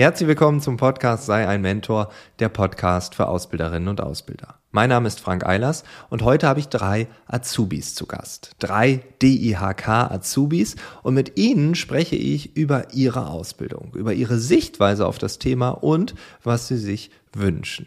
[0.00, 4.54] Herzlich willkommen zum Podcast Sei ein Mentor, der Podcast für Ausbilderinnen und Ausbilder.
[4.70, 8.52] Mein Name ist Frank Eilers und heute habe ich drei Azubis zu Gast.
[8.60, 15.18] Drei DIHK Azubis und mit ihnen spreche ich über ihre Ausbildung, über ihre Sichtweise auf
[15.18, 17.84] das Thema und was sie sich wünschen.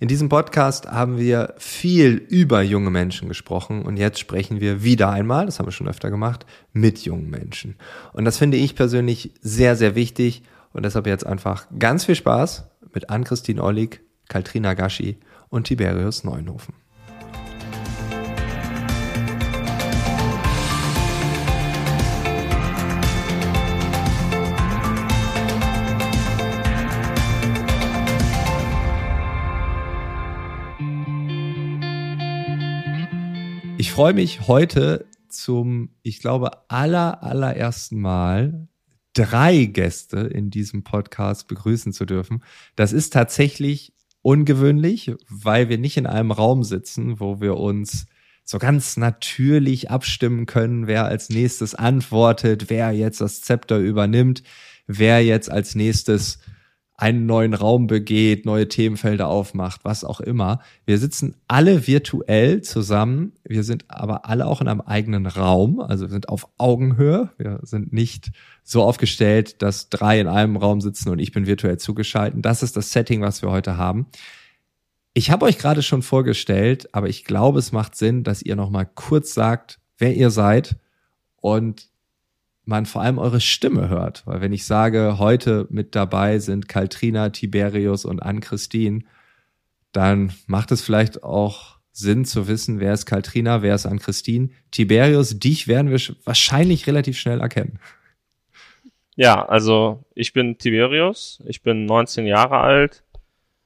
[0.00, 5.10] In diesem Podcast haben wir viel über junge Menschen gesprochen und jetzt sprechen wir wieder
[5.10, 7.76] einmal, das haben wir schon öfter gemacht, mit jungen Menschen.
[8.14, 12.70] Und das finde ich persönlich sehr, sehr wichtig und deshalb jetzt einfach ganz viel Spaß
[12.94, 15.18] mit Ann-Christine Ollig, Kaltrina Gaschi
[15.48, 16.74] und Tiberius Neunhofen.
[33.78, 38.68] Ich freue mich heute zum, ich glaube, aller, allerersten Mal
[39.14, 42.42] drei Gäste in diesem Podcast begrüßen zu dürfen.
[42.76, 48.06] Das ist tatsächlich ungewöhnlich, weil wir nicht in einem Raum sitzen, wo wir uns
[48.44, 54.42] so ganz natürlich abstimmen können, wer als nächstes antwortet, wer jetzt das Zepter übernimmt,
[54.86, 56.38] wer jetzt als nächstes
[57.02, 60.60] einen neuen Raum begeht, neue Themenfelder aufmacht, was auch immer.
[60.86, 63.32] Wir sitzen alle virtuell zusammen.
[63.42, 65.80] Wir sind aber alle auch in einem eigenen Raum.
[65.80, 67.30] Also wir sind auf Augenhöhe.
[67.38, 68.30] Wir sind nicht
[68.62, 72.44] so aufgestellt, dass drei in einem Raum sitzen und ich bin virtuell zugeschaltet.
[72.44, 74.06] Das ist das Setting, was wir heute haben.
[75.12, 78.70] Ich habe euch gerade schon vorgestellt, aber ich glaube, es macht Sinn, dass ihr noch
[78.70, 80.76] mal kurz sagt, wer ihr seid
[81.40, 81.88] und
[82.64, 84.26] man vor allem eure Stimme hört.
[84.26, 89.04] Weil wenn ich sage, heute mit dabei sind Kaltrina, Tiberius und Ann-Christine,
[89.92, 94.48] dann macht es vielleicht auch Sinn zu wissen, wer ist Kaltrina, wer ist Ann-Christine.
[94.70, 97.78] Tiberius, dich werden wir wahrscheinlich relativ schnell erkennen.
[99.14, 103.04] Ja, also ich bin Tiberius, ich bin 19 Jahre alt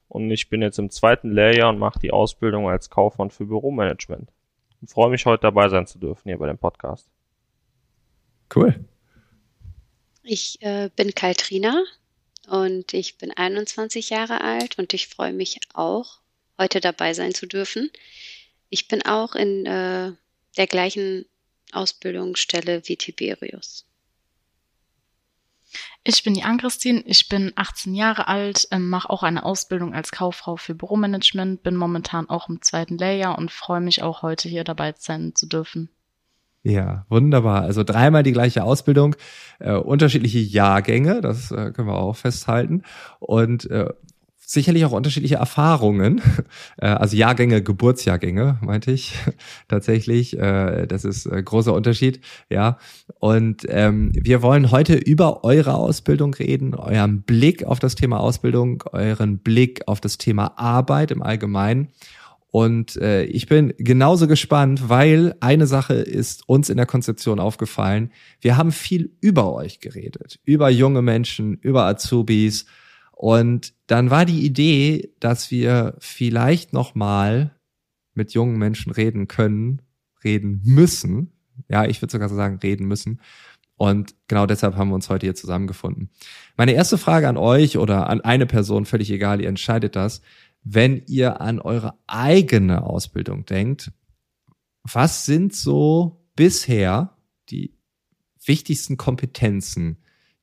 [0.08, 4.32] und ich bin jetzt im zweiten Lehrjahr und mache die Ausbildung als Kaufmann für Büromanagement.
[4.82, 7.08] Ich freue mich heute dabei sein zu dürfen hier bei dem Podcast.
[8.54, 8.84] Cool.
[10.22, 11.84] Ich äh, bin Kaltrina
[12.48, 16.18] und ich bin 21 Jahre alt und ich freue mich auch,
[16.58, 17.90] heute dabei sein zu dürfen.
[18.68, 20.12] Ich bin auch in äh,
[20.56, 21.26] der gleichen
[21.72, 23.84] Ausbildungsstelle wie Tiberius.
[26.04, 30.12] Ich bin die Ann-Christine, ich bin 18 Jahre alt, ähm, mache auch eine Ausbildung als
[30.12, 34.62] Kauffrau für Büromanagement, bin momentan auch im zweiten Lehrjahr und freue mich auch heute hier
[34.62, 35.88] dabei sein zu dürfen.
[36.68, 37.62] Ja, wunderbar.
[37.62, 39.14] Also dreimal die gleiche Ausbildung,
[39.60, 42.82] äh, unterschiedliche Jahrgänge, das äh, können wir auch festhalten.
[43.20, 43.90] Und äh,
[44.36, 46.20] sicherlich auch unterschiedliche Erfahrungen,
[46.78, 49.14] äh, also Jahrgänge, Geburtsjahrgänge, meinte ich
[49.68, 50.36] tatsächlich.
[50.40, 52.78] Äh, das ist ein großer Unterschied, ja.
[53.20, 58.82] Und ähm, wir wollen heute über eure Ausbildung reden, euren Blick auf das Thema Ausbildung,
[58.90, 61.90] euren Blick auf das Thema Arbeit im Allgemeinen.
[62.56, 68.12] Und äh, ich bin genauso gespannt, weil eine Sache ist uns in der Konzeption aufgefallen.
[68.40, 72.64] Wir haben viel über euch geredet, über junge Menschen, über Azubis.
[73.12, 77.54] Und dann war die Idee, dass wir vielleicht noch mal
[78.14, 79.82] mit jungen Menschen reden können,
[80.24, 81.32] reden müssen.
[81.68, 83.20] Ja, ich würde sogar sagen, reden müssen.
[83.76, 86.08] Und genau deshalb haben wir uns heute hier zusammengefunden.
[86.56, 90.22] Meine erste Frage an euch oder an eine Person, völlig egal, ihr entscheidet das
[90.68, 93.92] wenn ihr an eure eigene Ausbildung denkt,
[94.82, 97.16] was sind so bisher
[97.50, 97.78] die
[98.44, 99.98] wichtigsten Kompetenzen,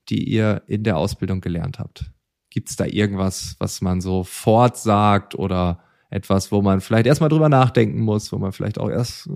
[0.08, 2.10] die ihr in der Ausbildung gelernt habt?
[2.50, 7.50] Gibt es da irgendwas, was man so fortsagt oder etwas, wo man vielleicht erstmal drüber
[7.50, 9.32] nachdenken muss, wo man vielleicht auch erst äh,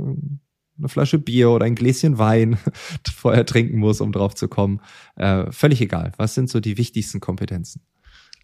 [0.77, 2.57] eine Flasche Bier oder ein Gläschen Wein
[3.13, 4.79] vorher trinken muss, um drauf zu kommen?
[5.17, 6.13] Äh, völlig egal.
[6.15, 7.81] Was sind so die wichtigsten Kompetenzen?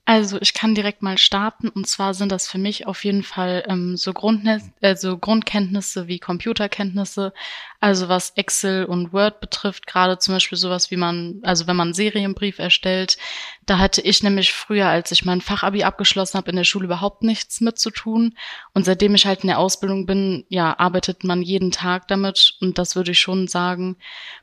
[0.06, 1.70] Also ich kann direkt mal starten.
[1.70, 6.08] Und zwar sind das für mich auf jeden Fall ähm, so, Grundne äh, so Grundkenntnisse
[6.08, 7.32] wie Computerkenntnisse,
[7.80, 11.94] also was Excel und Word betrifft, gerade zum Beispiel sowas wie man, also wenn man
[11.94, 13.18] Serienbrief erstellt,
[13.66, 17.24] da hatte ich nämlich früher, als ich mein Fachabi abgeschlossen habe, in der Schule überhaupt
[17.24, 18.36] nichts mit zu tun.
[18.74, 22.58] Und seitdem ich halt in der Ausbildung bin, ja, arbeitet man jeden Tag damit.
[22.60, 23.96] Und das würde ich schon sagen,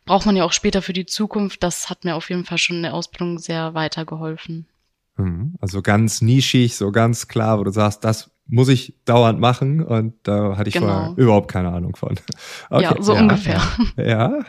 [0.07, 2.77] braucht man ja auch später für die Zukunft, das hat mir auf jeden Fall schon
[2.77, 4.67] in der Ausbildung sehr weitergeholfen.
[5.17, 5.55] Mhm.
[5.61, 10.15] Also ganz nischig, so ganz klar, wo du sagst, das muss ich dauernd machen und
[10.25, 10.87] da hatte ich genau.
[10.87, 12.19] vorher überhaupt keine Ahnung von.
[12.69, 13.63] Okay, ja, so ja, ungefähr.
[13.97, 14.41] Ja.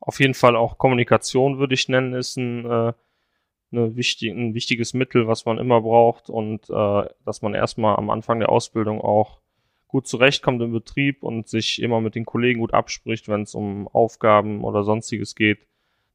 [0.00, 2.92] Auf jeden Fall auch Kommunikation würde ich nennen, ist ein, äh,
[3.72, 8.08] eine wichtig, ein wichtiges Mittel, was man immer braucht und äh, dass man erstmal am
[8.08, 9.42] Anfang der Ausbildung auch
[9.86, 13.86] gut zurechtkommt im Betrieb und sich immer mit den Kollegen gut abspricht, wenn es um
[13.88, 15.67] Aufgaben oder sonstiges geht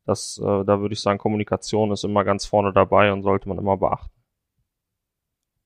[0.06, 3.58] Das, äh, da würde ich sagen, Kommunikation ist immer ganz vorne dabei und sollte man
[3.58, 4.12] immer beachten.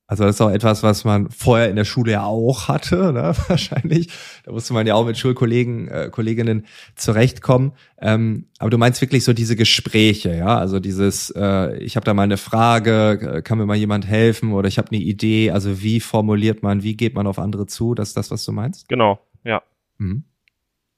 [0.09, 3.33] Also das ist auch etwas, was man vorher in der Schule ja auch hatte, ne?
[3.49, 4.07] wahrscheinlich.
[4.45, 7.73] Da musste man ja auch mit Schulkollegen, äh, Kolleginnen zurechtkommen.
[7.99, 10.57] Ähm, aber du meinst wirklich so diese Gespräche, ja?
[10.57, 14.69] Also dieses, äh, ich habe da mal eine Frage, kann mir mal jemand helfen oder
[14.69, 15.51] ich habe eine Idee.
[15.51, 17.93] Also wie formuliert man, wie geht man auf andere zu?
[17.93, 18.87] Das ist das, was du meinst?
[18.87, 19.61] Genau, ja.
[19.97, 20.23] Mhm.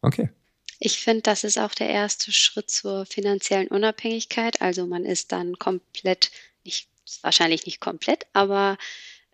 [0.04, 0.30] Okay.
[0.80, 4.62] Ich finde, das ist auch der erste Schritt zur finanziellen Unabhängigkeit.
[4.62, 6.31] Also man ist dann komplett
[6.64, 6.88] nicht
[7.22, 8.78] wahrscheinlich nicht komplett, aber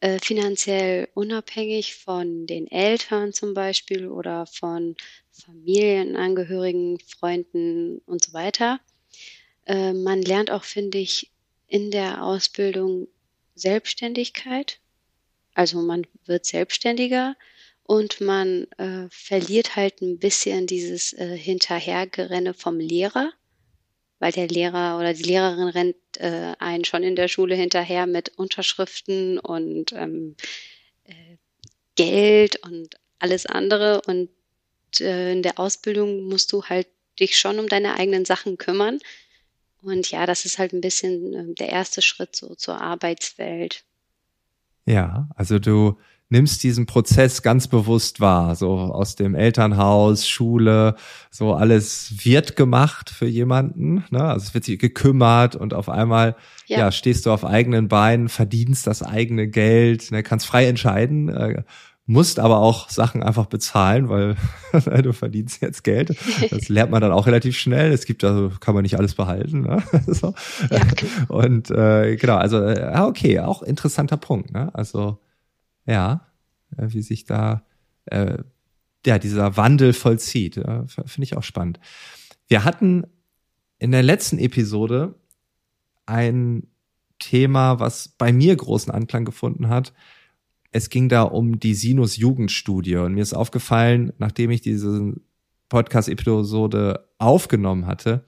[0.02, 4.96] äh, finanziell unabhängig von den Eltern zum Beispiel oder von
[5.32, 8.80] Familienangehörigen, Freunden und so weiter.
[9.66, 11.32] Äh, man lernt auch, finde ich,
[11.68, 13.08] in der Ausbildung
[13.56, 14.80] Selbstständigkeit.
[15.54, 17.36] Also man wird selbstständiger
[17.86, 23.32] und man äh, verliert halt ein bisschen dieses äh, Hinterhergerenne vom Lehrer
[24.20, 28.30] weil der Lehrer oder die Lehrerin rennt äh, einen schon in der Schule hinterher mit
[28.38, 30.36] Unterschriften und ähm,
[31.04, 31.38] äh,
[31.96, 34.02] Geld und alles andere.
[34.08, 34.30] Und
[35.00, 36.88] äh, in der Ausbildung musst du halt
[37.20, 39.00] dich schon um deine eigenen Sachen kümmern.
[39.82, 43.84] Und ja, das ist halt ein bisschen äh, der erste Schritt so zur Arbeitswelt.
[44.86, 46.00] Ja, also du
[46.30, 50.96] nimmst diesen Prozess ganz bewusst wahr, so aus dem Elternhaus, Schule,
[51.30, 54.24] so alles wird gemacht für jemanden, ne?
[54.24, 56.36] also es wird sich gekümmert und auf einmal
[56.66, 56.80] ja.
[56.80, 60.24] ja stehst du auf eigenen Beinen, verdienst das eigene Geld, ne?
[60.24, 61.64] kannst frei entscheiden, äh,
[62.08, 64.36] musst aber auch Sachen einfach bezahlen, weil
[65.02, 66.16] du verdienst jetzt Geld.
[66.50, 67.92] Das lernt man dann auch relativ schnell.
[67.92, 69.62] Es gibt also kann man nicht alles behalten.
[69.62, 69.82] Ne?
[70.08, 70.34] so.
[70.70, 70.82] ja.
[71.28, 74.52] Und äh, genau, also äh, okay, auch interessanter Punkt.
[74.52, 74.70] Ne?
[74.74, 75.18] Also
[75.86, 76.28] ja,
[76.78, 77.64] äh, wie sich da
[78.06, 78.38] äh,
[79.06, 80.56] ja dieser Wandel vollzieht.
[80.56, 81.80] Finde ich auch spannend.
[82.48, 83.06] Wir hatten
[83.78, 85.16] in der letzten Episode
[86.06, 86.68] ein
[87.20, 89.94] Thema, was bei mir großen Anklang gefunden hat.
[90.72, 95.14] Es ging da um die Sinus-Jugendstudie und mir ist aufgefallen, nachdem ich diese
[95.70, 98.26] Podcast-Episode aufgenommen hatte,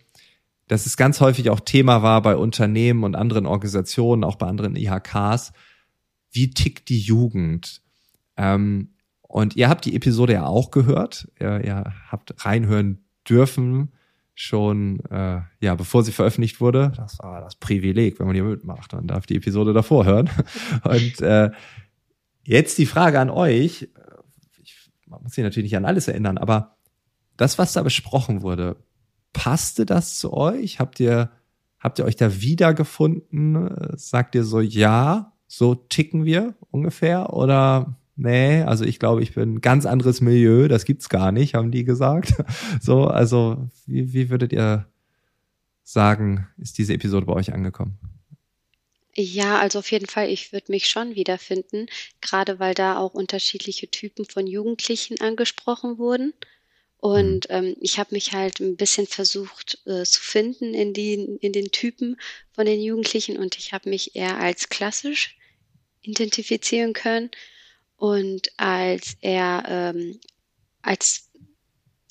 [0.67, 4.75] dass es ganz häufig auch Thema war bei Unternehmen und anderen Organisationen, auch bei anderen
[4.75, 5.53] IHKs,
[6.31, 7.81] wie tickt die Jugend?
[8.35, 11.27] Ähm, und ihr habt die Episode ja auch gehört.
[11.39, 13.91] Ihr, ihr habt reinhören dürfen,
[14.35, 16.91] schon, äh, ja, bevor sie veröffentlicht wurde.
[16.95, 18.93] Das war das Privileg, wenn man hier mitmacht.
[18.93, 20.29] Man darf die Episode davor hören.
[20.83, 21.51] Und äh,
[22.43, 23.89] jetzt die Frage an euch.
[24.61, 26.77] Ich man muss sich natürlich nicht an alles erinnern, aber
[27.37, 28.77] das, was da besprochen wurde,
[29.33, 30.79] passte das zu euch?
[30.79, 31.31] Habt ihr,
[31.79, 33.69] habt ihr euch da wiedergefunden?
[33.95, 39.55] Sagt ihr so, ja, so ticken wir ungefähr oder nee, also ich glaube, ich bin
[39.55, 42.33] ein ganz anderes Milieu, das gibt's gar nicht, haben die gesagt.
[42.81, 44.87] So, also wie, wie würdet ihr
[45.83, 47.97] sagen, ist diese Episode bei euch angekommen?
[49.15, 51.87] Ja, also auf jeden Fall, ich würde mich schon wiederfinden,
[52.21, 56.33] gerade weil da auch unterschiedliche Typen von Jugendlichen angesprochen wurden.
[56.97, 57.55] Und mhm.
[57.55, 61.71] ähm, ich habe mich halt ein bisschen versucht äh, zu finden in, die, in den
[61.71, 62.17] Typen
[62.53, 65.36] von den Jugendlichen und ich habe mich eher als klassisch
[66.07, 67.31] identifizieren können
[67.97, 70.19] und als er ähm,
[70.81, 71.29] als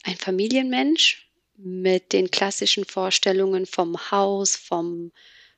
[0.03, 5.13] ein Familienmensch mit den klassischen Vorstellungen vom Haus, vom,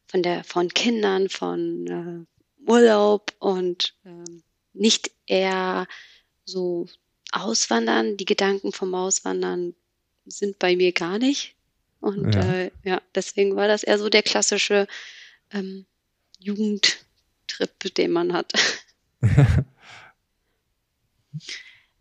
[0.07, 2.27] von, der, von Kindern, von
[2.67, 4.31] äh, Urlaub und äh,
[4.73, 5.87] nicht eher
[6.45, 6.87] so
[7.33, 8.17] auswandern.
[8.17, 9.75] Die Gedanken vom Auswandern
[10.27, 11.55] sind bei mir gar nicht.
[12.01, 14.87] Und ja, äh, ja deswegen war das eher so der klassische
[15.53, 15.85] ähm,
[16.39, 16.99] Jugend,
[17.49, 18.53] Trip, den man hat.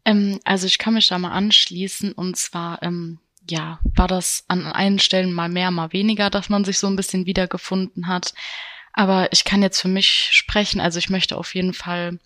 [0.05, 4.65] ähm, also ich kann mich da mal anschließen und zwar, ähm, ja, war das an
[4.65, 8.33] einen Stellen mal mehr, mal weniger, dass man sich so ein bisschen wiedergefunden hat.
[8.93, 12.19] Aber ich kann jetzt für mich sprechen, also ich möchte auf jeden Fall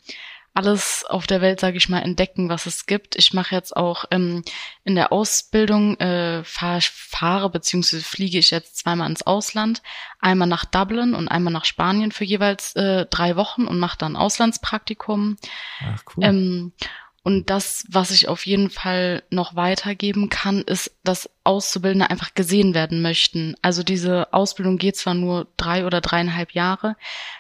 [0.53, 3.15] alles auf der Welt, sage ich mal, entdecken, was es gibt.
[3.15, 4.43] Ich mache jetzt auch ähm,
[4.83, 9.81] in der Ausbildung, äh, fahr, fahre beziehungsweise fliege ich jetzt zweimal ins Ausland,
[10.19, 14.17] einmal nach Dublin und einmal nach Spanien für jeweils äh, drei Wochen und mache dann
[14.17, 15.37] Auslandspraktikum.
[15.79, 16.25] Ach, cool.
[16.25, 16.73] Ähm,
[17.23, 22.73] und das, was ich auf jeden Fall noch weitergeben kann, ist, dass Auszubildende einfach gesehen
[22.73, 23.55] werden möchten.
[23.61, 26.95] Also diese Ausbildung geht zwar nur drei oder dreieinhalb Jahre,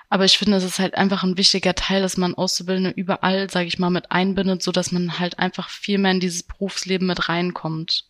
[0.09, 3.67] aber ich finde, es ist halt einfach ein wichtiger Teil, dass man Auszubildende überall, sage
[3.67, 7.27] ich mal, mit einbindet, so dass man halt einfach viel mehr in dieses Berufsleben mit
[7.27, 8.05] reinkommt.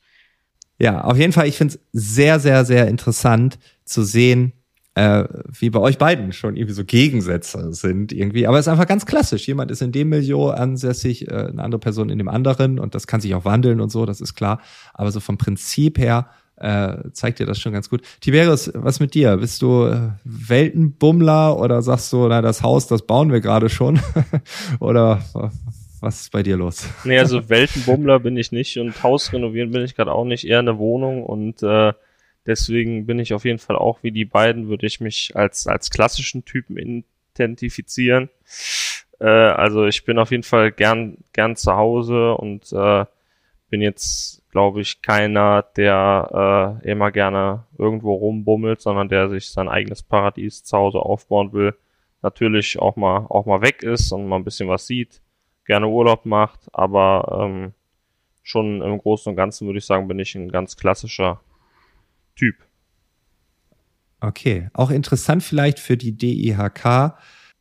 [0.77, 4.53] Ja, auf jeden Fall, ich finde es sehr, sehr, sehr interessant zu sehen,
[4.95, 8.47] äh, wie bei euch beiden schon irgendwie so Gegensätze sind irgendwie.
[8.47, 9.47] Aber es ist einfach ganz klassisch.
[9.47, 13.07] Jemand ist in dem Milieu ansässig, äh, eine andere Person in dem anderen und das
[13.07, 14.61] kann sich auch wandeln und so, das ist klar.
[14.93, 18.01] Aber so vom Prinzip her äh, zeigt dir das schon ganz gut.
[18.19, 19.37] Tiberius, was mit dir?
[19.37, 23.99] Bist du äh, Weltenbummler oder sagst du, na, das Haus, das bauen wir gerade schon?
[24.79, 25.23] oder
[26.01, 26.85] was ist bei dir los?
[27.05, 30.59] Nee, also Weltenbummler bin ich nicht und Haus renovieren bin ich gerade auch nicht, eher
[30.59, 31.93] eine Wohnung und äh,
[32.45, 35.89] deswegen bin ich auf jeden Fall auch wie die beiden, würde ich mich als, als
[35.89, 36.77] klassischen Typen
[37.33, 38.29] identifizieren.
[39.19, 43.05] Äh, also ich bin auf jeden Fall gern, gern zu Hause und äh,
[43.69, 49.69] bin jetzt, glaube ich, keiner, der äh, immer gerne irgendwo rumbummelt, sondern der sich sein
[49.69, 51.75] eigenes Paradies zu Hause aufbauen will.
[52.21, 55.21] Natürlich auch mal, auch mal weg ist und mal ein bisschen was sieht,
[55.65, 57.73] gerne Urlaub macht, aber ähm,
[58.43, 61.41] schon im Großen und Ganzen würde ich sagen, bin ich ein ganz klassischer
[62.35, 62.55] Typ.
[64.19, 67.15] Okay, auch interessant vielleicht für die DIHK.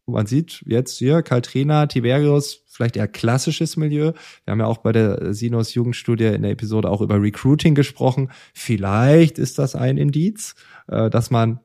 [0.06, 4.12] Man sieht jetzt hier Kaltrina, Tiberius, vielleicht eher klassisches Milieu.
[4.44, 8.30] Wir haben ja auch bei der Sinus Jugendstudie in der Episode auch über Recruiting gesprochen.
[8.52, 10.54] Vielleicht ist das ein Indiz,
[10.88, 11.60] äh, dass man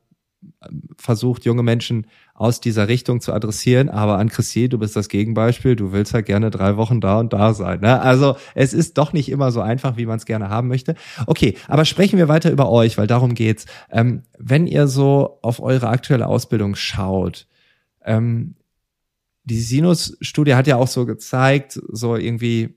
[0.98, 3.88] versucht, junge Menschen aus dieser Richtung zu adressieren.
[3.88, 5.76] Aber an Chrissy, du bist das Gegenbeispiel.
[5.76, 7.80] Du willst halt gerne drei Wochen da und da sein.
[7.80, 8.00] Ne?
[8.00, 10.94] Also es ist doch nicht immer so einfach, wie man es gerne haben möchte.
[11.26, 13.66] Okay, aber sprechen wir weiter über euch, weil darum geht's.
[13.90, 17.46] Ähm, wenn ihr so auf eure aktuelle Ausbildung schaut,
[18.04, 18.54] ähm,
[19.44, 22.76] die Sinus-Studie hat ja auch so gezeigt, so irgendwie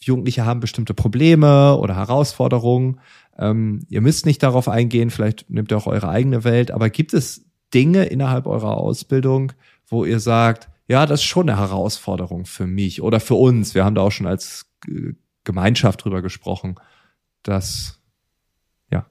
[0.00, 3.00] Jugendliche haben bestimmte Probleme oder Herausforderungen.
[3.38, 7.14] Ähm, ihr müsst nicht darauf eingehen, vielleicht nehmt ihr auch eure eigene Welt, aber gibt
[7.14, 9.52] es Dinge innerhalb eurer Ausbildung,
[9.86, 13.74] wo ihr sagt, ja, das ist schon eine Herausforderung für mich oder für uns.
[13.74, 14.70] Wir haben da auch schon als
[15.44, 16.76] Gemeinschaft drüber gesprochen,
[17.42, 18.00] dass
[18.90, 19.06] ja.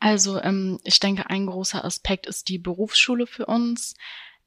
[0.00, 3.94] Also ähm, ich denke, ein großer Aspekt ist die Berufsschule für uns.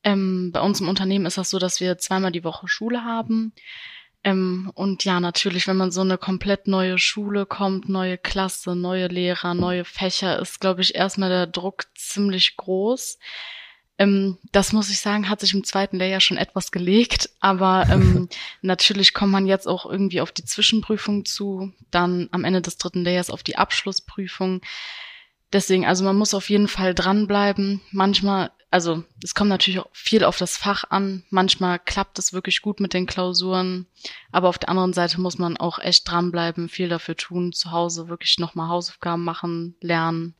[0.03, 3.53] Ähm, bei uns im Unternehmen ist das so, dass wir zweimal die Woche Schule haben.
[4.23, 9.07] Ähm, und ja, natürlich, wenn man so eine komplett neue Schule kommt, neue Klasse, neue
[9.07, 13.19] Lehrer, neue Fächer, ist, glaube ich, erstmal der Druck ziemlich groß.
[13.99, 18.29] Ähm, das muss ich sagen, hat sich im zweiten Lehrjahr schon etwas gelegt, aber ähm,
[18.61, 23.03] natürlich kommt man jetzt auch irgendwie auf die Zwischenprüfung zu, dann am Ende des dritten
[23.03, 24.61] Lehrjahrs auf die Abschlussprüfung.
[25.53, 27.81] Deswegen, also man muss auf jeden Fall dranbleiben.
[27.91, 31.23] Manchmal also es kommt natürlich auch viel auf das Fach an.
[31.29, 33.87] Manchmal klappt es wirklich gut mit den Klausuren,
[34.31, 38.09] aber auf der anderen Seite muss man auch echt dranbleiben, viel dafür tun, zu Hause
[38.09, 40.35] wirklich nochmal Hausaufgaben machen, lernen,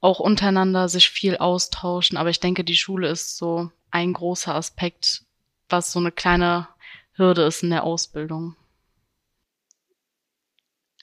[0.00, 2.18] auch untereinander sich viel austauschen.
[2.18, 5.22] Aber ich denke, die Schule ist so ein großer Aspekt,
[5.68, 6.68] was so eine kleine
[7.14, 8.56] Hürde ist in der Ausbildung.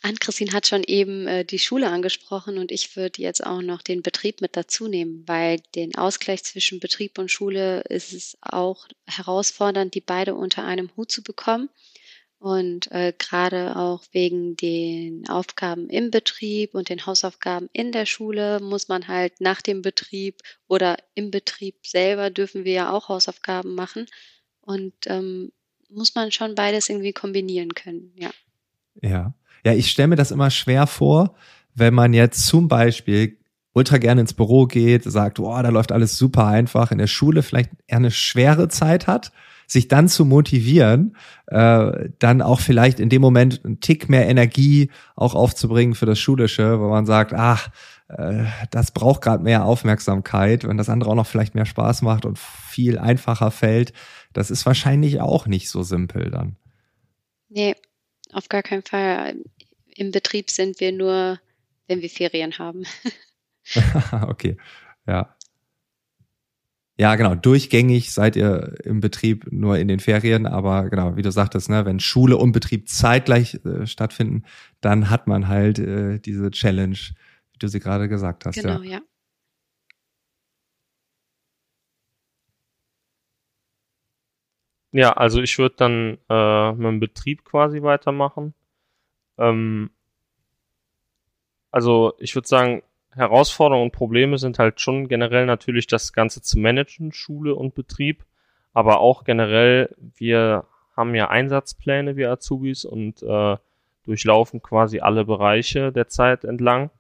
[0.08, 4.02] Ann-Christine hat schon eben äh, die Schule angesprochen und ich würde jetzt auch noch den
[4.02, 9.94] Betrieb mit dazu nehmen, weil den Ausgleich zwischen Betrieb und Schule ist es auch herausfordernd,
[9.94, 11.70] die beide unter einem Hut zu bekommen.
[12.40, 18.60] Und äh, gerade auch wegen den Aufgaben im Betrieb und den Hausaufgaben in der Schule
[18.62, 23.74] muss man halt nach dem Betrieb oder im Betrieb selber dürfen wir ja auch Hausaufgaben
[23.74, 24.06] machen.
[24.62, 25.52] Und ähm,
[25.90, 28.30] muss man schon beides irgendwie kombinieren können, ja.
[29.02, 29.34] Ja.
[29.68, 31.36] Ja, ich stelle mir das immer schwer vor,
[31.76, 33.38] wenn man jetzt zum Beispiel
[33.74, 37.44] ultra gerne ins Büro geht, sagt, oh, da läuft alles super einfach, in der Schule
[37.44, 39.34] vielleicht eher eine schwere Zeit hat,
[39.68, 44.90] sich dann zu motivieren, äh, dann auch vielleicht in dem Moment einen Tick mehr Energie
[45.18, 47.68] auch aufzubringen für das Schulische, wo man sagt, ach,
[48.08, 52.26] äh, das braucht gerade mehr Aufmerksamkeit, wenn das andere auch noch vielleicht mehr Spaß macht
[52.26, 53.92] und viel einfacher fällt,
[54.32, 56.56] das ist wahrscheinlich auch nicht so simpel dann.
[57.50, 57.76] Nee,
[58.32, 59.36] auf gar keinen Fall.
[59.98, 61.40] Im Betrieb sind wir nur,
[61.88, 62.84] wenn wir Ferien haben.
[64.28, 64.58] okay,
[65.08, 65.36] ja.
[67.00, 67.36] Ja, genau.
[67.36, 71.86] Durchgängig seid ihr im Betrieb nur in den Ferien, aber genau, wie du sagtest, ne,
[71.86, 74.46] wenn Schule und Betrieb zeitgleich äh, stattfinden,
[74.82, 76.98] dann hat man halt äh, diese Challenge,
[77.52, 78.56] wie du sie gerade gesagt hast.
[78.56, 78.98] Genau, ja.
[78.98, 79.02] ja.
[84.94, 88.56] Ja, also ich würde dann äh, mit dem Betrieb quasi weitermachen.
[89.38, 89.92] Ähm,
[91.72, 96.60] also ich würde sagen, Herausforderungen und Probleme sind halt schon generell natürlich das Ganze zu
[96.60, 98.26] managen, Schule und Betrieb,
[98.74, 100.66] aber auch generell, wir
[100.96, 103.58] haben ja Einsatzpläne, wir Azubis, und äh,
[104.04, 106.92] durchlaufen quasi alle Bereiche der Zeit entlang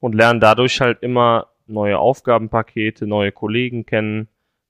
[0.00, 4.28] und lernen dadurch halt immer neue Aufgabenpakete, neue Kollegen kennen,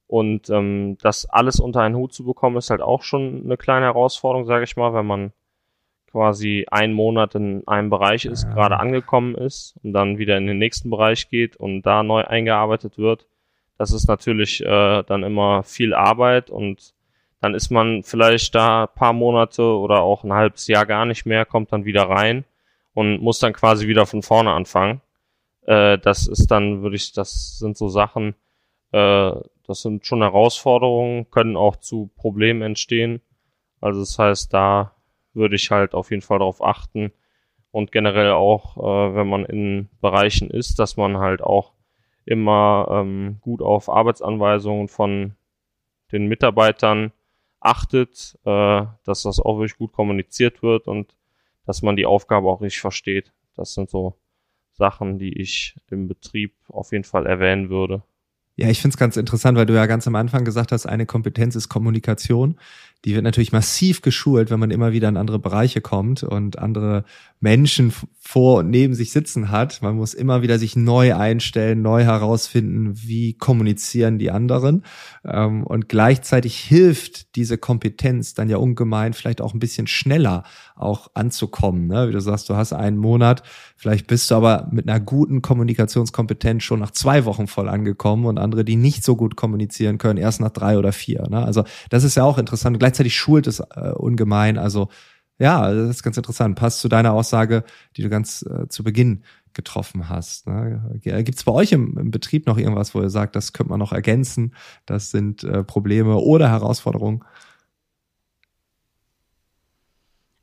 [0.09, 3.85] und ähm, das alles unter einen Hut zu bekommen, ist halt auch schon eine kleine
[3.87, 5.33] Herausforderung, sage ich mal, wenn man
[6.19, 8.51] quasi einen Monat in einem Bereich ist, ja.
[8.53, 12.99] gerade angekommen ist und dann wieder in den nächsten Bereich geht und da neu eingearbeitet
[12.99, 13.27] wird.
[13.79, 16.93] Das ist natürlich äh, dann immer viel Arbeit und
[17.41, 21.45] dann ist man vielleicht da paar Monate oder auch ein halbes Jahr gar nicht mehr,
[21.45, 22.45] kommt dann wieder rein
[22.95, 25.01] und muss dann quasi wieder von vorne anfangen.
[25.67, 28.35] Äh, das ist dann, würde ich, das sind so Sachen,
[28.91, 29.33] äh,
[29.69, 33.21] das sind schon Herausforderungen, können auch zu Problemen entstehen.
[33.81, 34.98] Also das heißt, da
[35.39, 37.13] würde ich halt auf jeden Fall darauf achten
[37.71, 41.73] und generell auch, äh, wenn man in Bereichen ist, dass man halt auch
[42.27, 45.35] immer ähm, gut auf Arbeitsanweisungen von
[46.13, 47.13] den Mitarbeitern
[47.61, 51.17] achtet, äh, dass das auch wirklich gut kommuniziert wird und
[51.65, 53.33] dass man die Aufgabe auch richtig versteht.
[53.55, 54.15] Das sind so
[54.73, 58.03] Sachen, die ich im Betrieb auf jeden Fall erwähnen würde.
[58.59, 61.07] Ja, ich finde es ganz interessant, weil du ja ganz am Anfang gesagt hast, eine
[61.07, 62.59] Kompetenz ist Kommunikation.
[63.05, 67.05] Die wird natürlich massiv geschult, wenn man immer wieder in andere Bereiche kommt und andere
[67.39, 69.81] Menschen vor und neben sich sitzen hat.
[69.83, 74.85] Man muss immer wieder sich neu einstellen, neu herausfinden, wie kommunizieren die anderen.
[75.25, 80.43] Ähm, und gleichzeitig hilft diese Kompetenz dann ja ungemein, vielleicht auch ein bisschen schneller
[80.75, 81.87] auch anzukommen.
[81.87, 82.09] Ne?
[82.09, 83.45] Wie du sagst, du hast einen Monat,
[83.77, 88.39] vielleicht bist du aber mit einer guten Kommunikationskompetenz schon nach zwei Wochen voll angekommen und
[88.49, 91.29] andere, die nicht so gut kommunizieren können, erst nach drei oder vier.
[91.29, 91.45] Ne?
[91.45, 92.79] Also das ist ja auch interessant.
[92.79, 94.59] Gleichzeitig schult es äh, ungemein.
[94.59, 94.89] Also
[95.39, 96.57] ja, das ist ganz interessant.
[96.57, 97.65] Passt zu deiner Aussage,
[97.97, 100.47] die du ganz äh, zu Beginn getroffen hast.
[100.47, 101.01] Ne?
[101.03, 103.79] Gibt es bei euch im, im, Betrieb noch irgendwas, wo ihr sagt, das könnte man
[103.79, 104.55] noch ergänzen?
[104.87, 107.25] Das sind äh, Probleme oder Herausforderungen?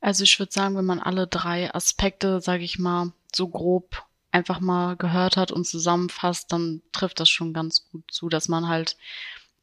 [0.00, 4.60] Also ich würde sagen, wenn man alle drei Aspekte, sage ich mal, so grob einfach
[4.60, 8.98] mal gehört hat und zusammenfasst, dann trifft das schon ganz gut zu, dass man halt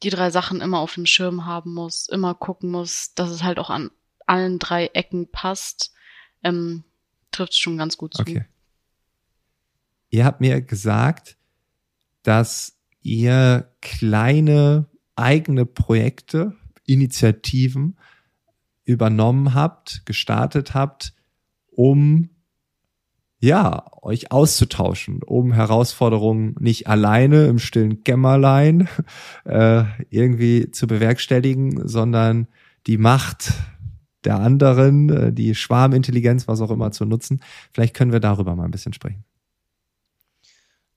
[0.02, 3.60] die drei Sachen immer auf dem Schirm haben muss, immer gucken muss, dass es halt
[3.60, 3.92] auch an
[4.26, 5.94] allen drei Ecken passt,
[6.42, 6.82] ähm,
[7.30, 8.22] trifft es schon ganz gut zu.
[8.22, 8.46] Okay.
[10.10, 11.36] Ihr habt mir gesagt,
[12.24, 17.96] dass ihr kleine eigene Projekte, Initiativen
[18.84, 21.14] übernommen habt, gestartet habt,
[21.70, 22.33] um
[23.44, 28.88] ja, euch auszutauschen, um Herausforderungen nicht alleine im stillen Kämmerlein
[29.44, 32.48] äh, irgendwie zu bewerkstelligen, sondern
[32.86, 33.52] die Macht
[34.24, 37.42] der anderen, äh, die Schwarmintelligenz, was auch immer zu nutzen.
[37.72, 39.24] Vielleicht können wir darüber mal ein bisschen sprechen.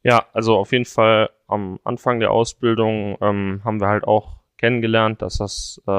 [0.04, 5.22] Ja, also auf jeden Fall am Anfang der Ausbildung ähm, haben wir halt auch kennengelernt,
[5.22, 5.92] dass das äh,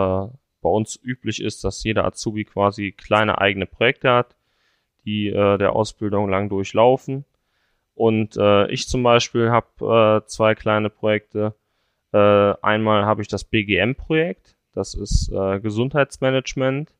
[0.62, 4.37] bei uns üblich ist, dass jeder Azubi quasi kleine eigene Projekte hat,
[5.08, 7.24] die äh, der Ausbildung lang durchlaufen.
[7.94, 11.54] Und äh, ich zum Beispiel habe äh, zwei kleine Projekte.
[12.12, 16.90] Äh, einmal habe ich das BGM-Projekt, das ist äh, Gesundheitsmanagement.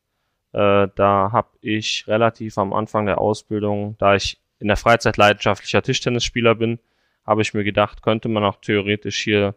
[0.51, 5.81] Äh, da habe ich relativ am Anfang der Ausbildung, da ich in der Freizeit leidenschaftlicher
[5.81, 6.79] Tischtennisspieler bin,
[7.25, 9.55] habe ich mir gedacht, könnte man auch theoretisch hier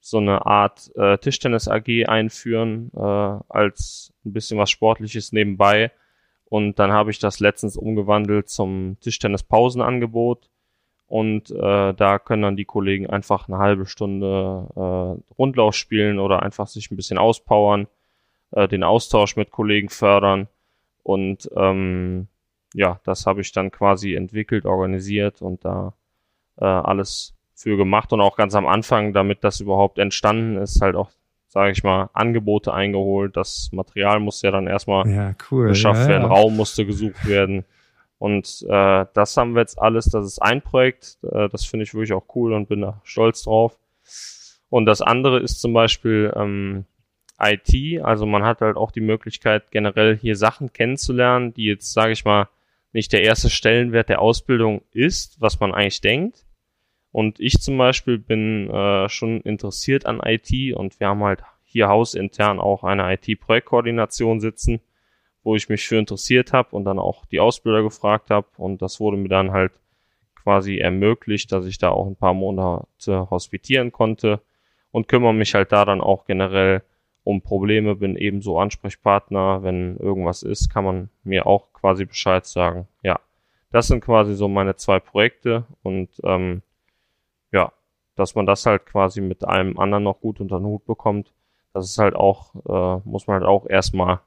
[0.00, 5.92] so eine Art äh, Tischtennis AG einführen, äh, als ein bisschen was Sportliches nebenbei.
[6.54, 10.48] Und dann habe ich das letztens umgewandelt zum Tischtennis-Pausenangebot.
[11.08, 16.44] Und äh, da können dann die Kollegen einfach eine halbe Stunde äh, Rundlauf spielen oder
[16.44, 17.88] einfach sich ein bisschen auspowern
[18.52, 20.46] äh, den Austausch mit Kollegen fördern.
[21.02, 22.28] Und ähm,
[22.72, 25.94] ja, das habe ich dann quasi entwickelt, organisiert und da
[26.60, 30.94] äh, alles für gemacht und auch ganz am Anfang, damit das überhaupt entstanden ist, halt
[30.94, 31.10] auch,
[31.54, 33.36] sage ich mal, Angebote eingeholt.
[33.36, 35.68] Das Material musste ja dann erstmal ja, cool.
[35.68, 36.28] beschafft ja, werden, ja.
[36.28, 37.64] Raum musste gesucht werden.
[38.18, 41.94] Und äh, das haben wir jetzt alles, das ist ein Projekt, äh, das finde ich
[41.94, 43.78] wirklich auch cool und bin da stolz drauf.
[44.68, 46.86] Und das andere ist zum Beispiel ähm,
[47.40, 48.02] IT.
[48.02, 52.24] Also man hat halt auch die Möglichkeit, generell hier Sachen kennenzulernen, die jetzt, sage ich
[52.24, 52.48] mal,
[52.92, 56.44] nicht der erste Stellenwert der Ausbildung ist, was man eigentlich denkt.
[57.14, 61.88] Und ich zum Beispiel bin äh, schon interessiert an IT und wir haben halt hier
[61.88, 64.80] hausintern auch eine IT-Projektkoordination sitzen,
[65.44, 68.98] wo ich mich für interessiert habe und dann auch die Ausbilder gefragt habe und das
[68.98, 69.70] wurde mir dann halt
[70.34, 74.40] quasi ermöglicht, dass ich da auch ein paar Monate hospitieren konnte
[74.90, 76.82] und kümmere mich halt da dann auch generell
[77.22, 79.62] um Probleme, bin ebenso Ansprechpartner.
[79.62, 82.88] Wenn irgendwas ist, kann man mir auch quasi Bescheid sagen.
[83.04, 83.20] Ja,
[83.70, 86.62] das sind quasi so meine zwei Projekte und ähm,
[88.16, 91.32] dass man das halt quasi mit einem anderen noch gut unter den Hut bekommt,
[91.72, 94.20] das ist halt auch, äh, muss man halt auch erstmal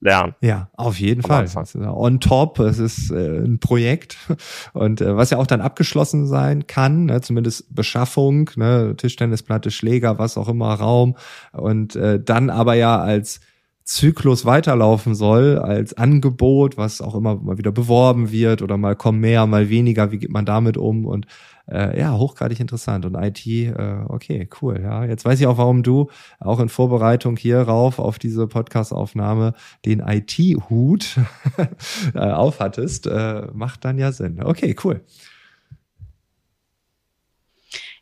[0.00, 0.34] lernen.
[0.40, 1.46] Ja, auf jeden Fall.
[1.76, 4.16] On top, es ist äh, ein Projekt.
[4.72, 10.18] Und äh, was ja auch dann abgeschlossen sein kann, ne, zumindest Beschaffung, ne, Tischtennisplatte, Schläger,
[10.18, 11.16] was auch immer, Raum.
[11.52, 13.40] Und äh, dann aber ja als
[13.84, 19.20] Zyklus weiterlaufen soll, als Angebot, was auch immer mal wieder beworben wird oder mal kommen
[19.20, 21.06] mehr, mal weniger, wie geht man damit um?
[21.06, 21.26] Und
[21.70, 23.04] Äh, ja, hochgradig interessant.
[23.04, 24.80] Und IT, äh, okay, cool.
[24.82, 29.54] Ja, jetzt weiß ich auch, warum du auch in Vorbereitung hier rauf auf diese Podcast-Aufnahme
[29.84, 31.16] den IT-Hut
[32.14, 33.06] äh, aufhattest.
[33.06, 34.42] Äh, macht dann ja Sinn.
[34.42, 35.04] Okay, cool.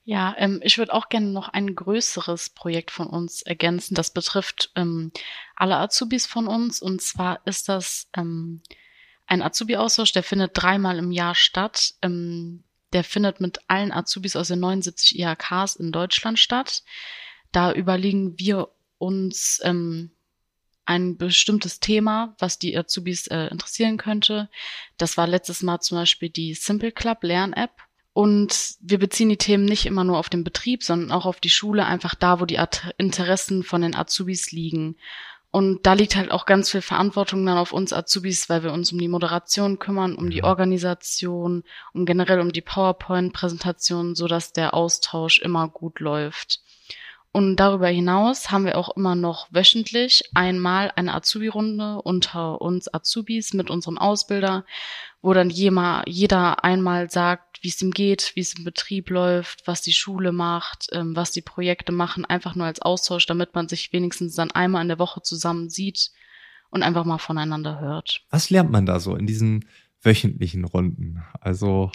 [0.04, 3.94] Ja, ähm, ich würde auch gerne noch ein größeres Projekt von uns ergänzen.
[3.94, 5.12] Das betrifft ähm,
[5.54, 6.80] alle Azubis von uns.
[6.80, 8.62] Und zwar ist das ähm,
[9.26, 11.92] ein Azubi-Austausch, der findet dreimal im Jahr statt.
[12.00, 16.82] Ähm, der findet mit allen Azubis aus den 79 IHKs in Deutschland statt.
[17.52, 20.10] Da überlegen wir uns ähm,
[20.84, 24.48] ein bestimmtes Thema, was die Azubis äh, interessieren könnte.
[24.96, 27.72] Das war letztes Mal zum Beispiel die Simple Club Lern-App.
[28.14, 31.50] Und wir beziehen die Themen nicht immer nur auf den Betrieb, sondern auch auf die
[31.50, 32.58] Schule, einfach da, wo die
[32.96, 34.96] Interessen von den Azubis liegen.
[35.50, 38.92] Und da liegt halt auch ganz viel Verantwortung dann auf uns Azubis, weil wir uns
[38.92, 44.74] um die Moderation kümmern, um die Organisation, um generell um die PowerPoint-Präsentation, so dass der
[44.74, 46.60] Austausch immer gut läuft.
[47.30, 53.52] Und darüber hinaus haben wir auch immer noch wöchentlich einmal eine Azubi-Runde unter uns Azubis
[53.52, 54.64] mit unserem Ausbilder,
[55.20, 59.82] wo dann jeder einmal sagt, wie es ihm geht, wie es im Betrieb läuft, was
[59.82, 63.92] die Schule macht, ähm, was die Projekte machen, einfach nur als Austausch, damit man sich
[63.92, 66.10] wenigstens dann einmal in der Woche zusammen sieht
[66.70, 68.22] und einfach mal voneinander hört.
[68.30, 69.68] Was lernt man da so in diesen
[70.02, 71.24] wöchentlichen Runden?
[71.40, 71.90] Also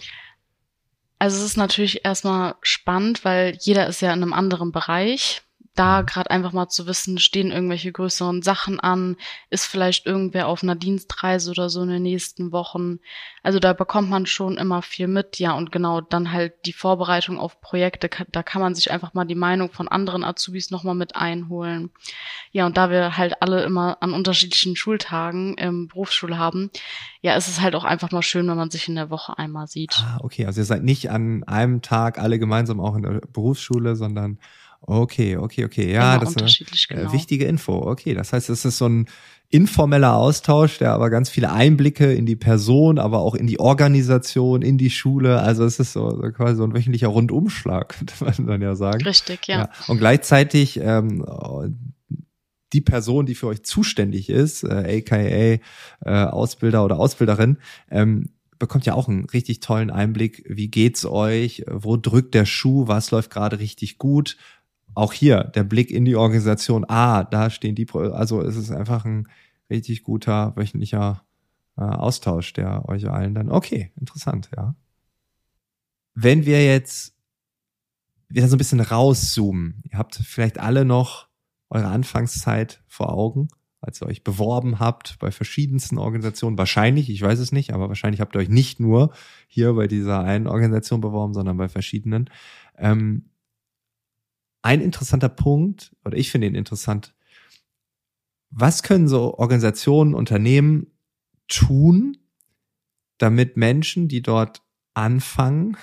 [1.24, 5.42] also es ist natürlich erstmal spannend, weil jeder ist ja in einem anderen Bereich
[5.76, 6.06] da mhm.
[6.06, 9.18] gerade einfach mal zu wissen, stehen irgendwelche größeren Sachen an,
[9.50, 13.00] ist vielleicht irgendwer auf einer Dienstreise oder so in den nächsten Wochen.
[13.42, 17.40] Also da bekommt man schon immer viel mit, ja, und genau dann halt die Vorbereitung
[17.40, 21.16] auf Projekte, da kann man sich einfach mal die Meinung von anderen Azubis nochmal mit
[21.16, 21.92] einholen.
[22.52, 26.70] Ja, und da wir halt alle immer an unterschiedlichen Schultagen im Berufsschule haben,
[27.22, 29.68] ja, ist es halt auch einfach mal schön, wenn man sich in der Woche einmal
[29.68, 29.96] sieht.
[30.00, 33.96] Ah, okay, also ihr seid nicht an einem Tag alle gemeinsam auch in der Berufsschule,
[33.96, 34.40] sondern
[34.86, 35.91] Okay, okay, okay.
[35.91, 37.13] Ja, das ist eine genau.
[37.13, 37.74] wichtige Info.
[37.74, 39.08] Okay, das heißt, es ist so ein
[39.50, 44.62] informeller Austausch, der aber ganz viele Einblicke in die Person, aber auch in die Organisation,
[44.62, 45.39] in die Schule.
[45.39, 49.04] Also es ist so, so quasi so ein wöchentlicher Rundumschlag, könnte man dann ja sagen.
[49.04, 49.60] Richtig, ja.
[49.60, 49.69] ja.
[49.88, 51.24] Und gleichzeitig ähm,
[52.74, 55.60] die Person, die für euch zuständig ist, äh, aka äh,
[56.04, 57.58] Ausbilder oder Ausbilderin,
[57.89, 62.88] ähm, bekommt ja auch einen richtig tollen Einblick, wie geht's euch, wo drückt der Schuh,
[62.88, 64.38] was läuft gerade richtig gut,
[64.96, 69.06] auch hier der Blick in die Organisation, ah, da stehen die, also es ist einfach
[69.06, 69.28] ein
[69.70, 71.24] richtig guter wöchentlicher
[71.78, 74.76] äh, Austausch, der euch allen dann, okay, interessant, ja.
[76.16, 77.16] Wenn wir jetzt
[78.30, 81.28] wieder so ein bisschen rauszoomen, ihr habt vielleicht alle noch
[81.70, 83.48] eure Anfangszeit vor Augen,
[83.82, 86.58] als ihr euch beworben habt bei verschiedensten Organisationen.
[86.58, 89.12] Wahrscheinlich, ich weiß es nicht, aber wahrscheinlich habt ihr euch nicht nur
[89.48, 92.30] hier bei dieser einen Organisation beworben, sondern bei verschiedenen.
[92.78, 93.26] Ähm,
[94.63, 97.13] ein interessanter Punkt, oder ich finde ihn interessant,
[98.49, 100.88] was können so Organisationen, Unternehmen
[101.47, 102.17] tun,
[103.17, 105.78] damit Menschen, die dort anfangen,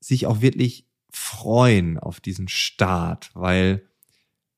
[0.00, 3.30] sich auch wirklich freuen auf diesen Start?
[3.34, 3.88] Weil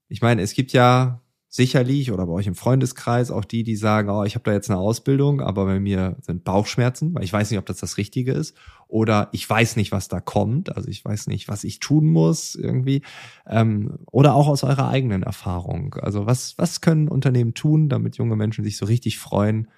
[0.08, 4.10] ich meine, es gibt ja sicherlich oder bei euch im Freundeskreis auch die, die sagen,
[4.10, 7.50] oh, ich habe da jetzt eine Ausbildung, aber bei mir sind Bauchschmerzen, weil ich weiß
[7.50, 8.54] nicht, ob das das Richtige ist
[8.86, 12.54] oder ich weiß nicht, was da kommt, also ich weiß nicht, was ich tun muss
[12.54, 13.02] irgendwie
[13.46, 15.94] ähm, oder auch aus eurer eigenen Erfahrung.
[15.94, 19.68] Also was was können Unternehmen tun, damit junge Menschen sich so richtig freuen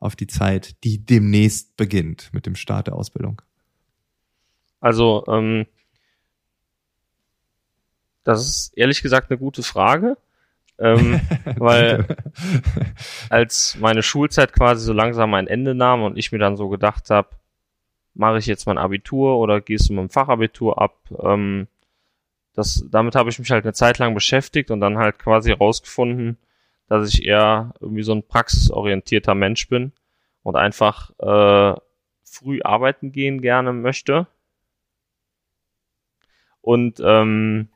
[0.00, 3.40] auf die Zeit, die demnächst beginnt mit dem Start der Ausbildung?
[4.80, 5.66] Also ähm,
[8.24, 10.16] das ist ehrlich gesagt eine gute Frage
[10.80, 11.20] ähm,
[11.56, 12.06] weil
[13.28, 17.10] als meine Schulzeit quasi so langsam ein Ende nahm und ich mir dann so gedacht
[17.10, 17.28] habe,
[18.14, 20.98] mache ich jetzt mein Abitur oder gehst du mit dem Fachabitur ab?
[21.22, 21.68] Ähm,
[22.54, 26.36] das, damit habe ich mich halt eine Zeit lang beschäftigt und dann halt quasi rausgefunden,
[26.88, 29.92] dass ich eher irgendwie so ein praxisorientierter Mensch bin
[30.42, 31.78] und einfach äh,
[32.24, 34.26] früh arbeiten gehen gerne möchte.
[36.60, 37.68] Und ähm,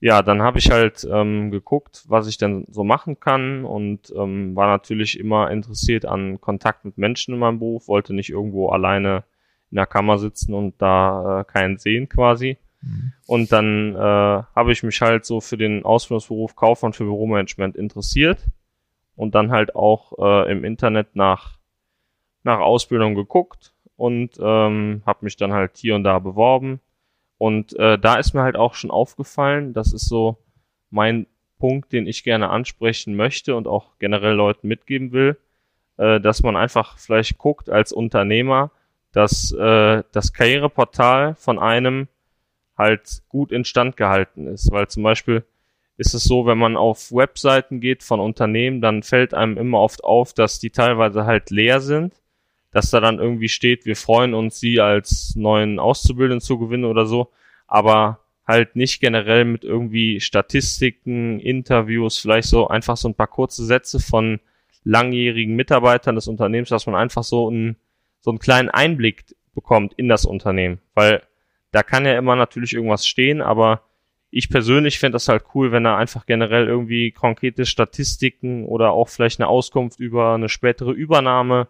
[0.00, 4.54] ja, dann habe ich halt ähm, geguckt, was ich denn so machen kann und ähm,
[4.54, 9.24] war natürlich immer interessiert an Kontakt mit Menschen in meinem Beruf, wollte nicht irgendwo alleine
[9.70, 12.58] in der Kammer sitzen und da äh, keinen sehen quasi.
[12.80, 13.12] Mhm.
[13.26, 18.46] Und dann äh, habe ich mich halt so für den Ausbildungsberuf Kaufmann für Büromanagement interessiert
[19.16, 21.58] und dann halt auch äh, im Internet nach,
[22.44, 26.80] nach Ausbildung geguckt und ähm, habe mich dann halt hier und da beworben
[27.38, 30.38] und äh, da ist mir halt auch schon aufgefallen, das ist so
[30.90, 31.26] mein
[31.58, 35.38] Punkt, den ich gerne ansprechen möchte und auch generell Leuten mitgeben will,
[35.96, 38.70] äh, dass man einfach vielleicht guckt als Unternehmer,
[39.12, 42.08] dass äh, das Karriereportal von einem
[42.76, 44.70] halt gut instand gehalten ist.
[44.70, 45.44] Weil zum Beispiel
[45.96, 50.04] ist es so, wenn man auf Webseiten geht von Unternehmen, dann fällt einem immer oft
[50.04, 52.14] auf, dass die teilweise halt leer sind,
[52.78, 57.06] dass da dann irgendwie steht, wir freuen uns, sie als neuen Auszubildenden zu gewinnen oder
[57.06, 57.32] so,
[57.66, 63.64] aber halt nicht generell mit irgendwie Statistiken, Interviews, vielleicht so einfach so ein paar kurze
[63.64, 64.38] Sätze von
[64.84, 67.74] langjährigen Mitarbeitern des Unternehmens, dass man einfach so einen,
[68.20, 69.24] so einen kleinen Einblick
[69.56, 70.78] bekommt in das Unternehmen.
[70.94, 71.22] Weil
[71.72, 73.82] da kann ja immer natürlich irgendwas stehen, aber
[74.30, 79.08] ich persönlich fände das halt cool, wenn er einfach generell irgendwie konkrete Statistiken oder auch
[79.08, 81.66] vielleicht eine Auskunft über eine spätere Übernahme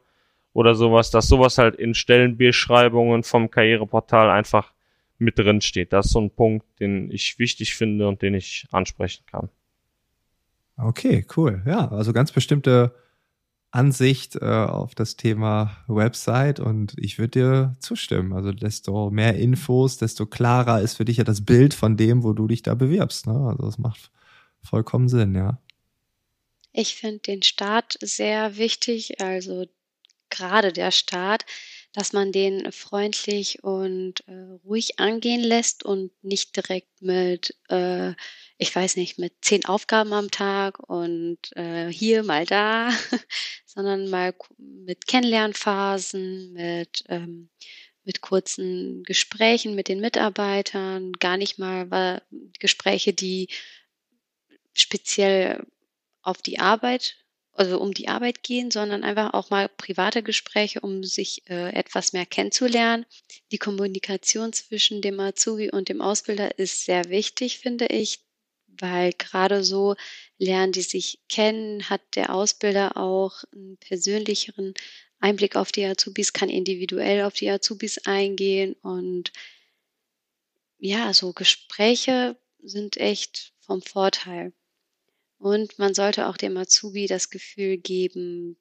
[0.59, 4.73] oder sowas, dass sowas halt in Stellenbeschreibungen vom Karriereportal einfach
[5.17, 5.93] mit drin steht.
[5.93, 9.51] Das ist so ein Punkt, den ich wichtig finde und den ich ansprechen kann.
[10.77, 11.63] Okay, cool.
[11.65, 12.93] Ja, also ganz bestimmte
[13.71, 18.33] Ansicht äh, auf das Thema Website und ich würde dir zustimmen.
[18.33, 22.33] Also desto mehr Infos, desto klarer ist für dich ja das Bild von dem, wo
[22.33, 23.29] du dich da bewirbst.
[23.29, 23.47] Ne?
[23.49, 24.11] Also das macht
[24.61, 25.61] vollkommen Sinn, ja.
[26.73, 29.67] Ich finde den Start sehr wichtig, also
[30.31, 31.45] gerade der Start,
[31.93, 38.15] dass man den freundlich und äh, ruhig angehen lässt und nicht direkt mit äh,
[38.59, 42.91] ich weiß nicht, mit zehn Aufgaben am Tag und äh, hier mal da,
[43.67, 47.51] sondern mal mit Kennenlernphasen, mit, ähm,
[48.05, 52.21] mit kurzen Gesprächen mit den Mitarbeitern, gar nicht mal
[52.59, 53.49] Gespräche, die
[54.75, 55.65] speziell
[56.23, 57.17] auf die Arbeit,
[57.59, 62.13] also um die Arbeit gehen, sondern einfach auch mal private Gespräche, um sich äh, etwas
[62.13, 63.07] mehr kennenzulernen.
[63.53, 68.21] Die Kommunikation zwischen dem Azubi und dem Ausbilder ist sehr wichtig, finde ich
[68.81, 69.97] weil gerade so
[70.39, 74.75] lernen die sich kennen, hat der Ausbilder auch einen persönlicheren
[75.21, 79.33] Einblick auf die Azubis, kann individuell auf die Azubis eingehen und
[80.79, 84.53] ja, so Gespräche sind echt vom Vorteil.
[85.39, 88.57] Und man sollte auch dem Azubi das Gefühl geben,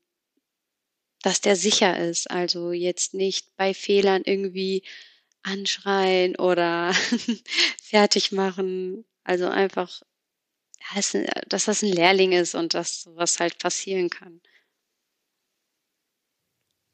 [1.23, 2.29] dass der sicher ist.
[2.29, 4.83] Also jetzt nicht bei Fehlern irgendwie
[5.41, 6.93] anschreien oder
[7.81, 9.05] fertig machen.
[9.23, 10.01] Also einfach,
[11.49, 14.39] dass das ein Lehrling ist und dass sowas halt passieren kann.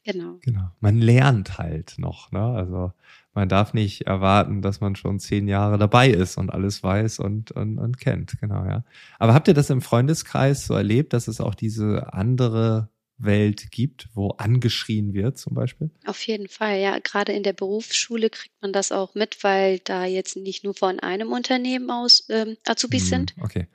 [0.05, 0.39] Genau.
[0.41, 0.69] Genau.
[0.79, 2.41] Man lernt halt noch, ne?
[2.41, 2.91] Also
[3.33, 7.51] man darf nicht erwarten, dass man schon zehn Jahre dabei ist und alles weiß und,
[7.51, 8.83] und, und kennt, genau, ja.
[9.19, 14.09] Aber habt ihr das im Freundeskreis so erlebt, dass es auch diese andere Welt gibt,
[14.13, 15.89] wo angeschrien wird zum Beispiel?
[16.05, 16.99] Auf jeden Fall, ja.
[16.99, 20.99] Gerade in der Berufsschule kriegt man das auch mit, weil da jetzt nicht nur von
[20.99, 23.35] einem Unternehmen aus ähm, Azubis hm, sind.
[23.41, 23.67] Okay.